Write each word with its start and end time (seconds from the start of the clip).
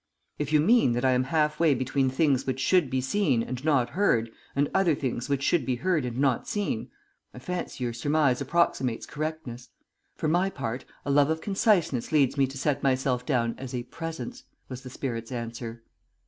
"If 0.39 0.51
you 0.51 0.61
mean 0.61 0.93
that 0.93 1.05
I 1.05 1.11
am 1.11 1.25
half 1.25 1.59
way 1.59 1.75
between 1.75 2.09
things 2.09 2.47
which 2.47 2.59
should 2.59 2.89
be 2.89 3.01
seen 3.01 3.43
and 3.43 3.63
not 3.63 3.91
heard, 3.91 4.31
and 4.55 4.67
other 4.73 4.95
things 4.95 5.29
which 5.29 5.43
should 5.43 5.63
be 5.63 5.75
heard 5.75 6.05
and 6.05 6.17
not 6.17 6.47
seen, 6.47 6.89
I 7.35 7.37
fancy 7.37 7.83
your 7.83 7.93
surmise 7.93 8.41
approximates 8.41 9.05
correctness. 9.05 9.69
For 10.15 10.27
my 10.27 10.49
part, 10.49 10.85
a 11.05 11.11
love 11.11 11.29
of 11.29 11.39
conciseness 11.39 12.11
leads 12.11 12.35
me 12.35 12.47
to 12.47 12.57
set 12.57 12.81
myself 12.81 13.27
down 13.27 13.53
as 13.59 13.75
a 13.75 13.83
Presence," 13.83 14.41
was 14.69 14.81
the 14.81 14.89
spirit's 14.89 15.31
answer. 15.31 15.83